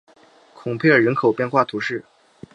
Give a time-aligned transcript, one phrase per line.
[0.55, 2.03] 孔佩尔人口变化图示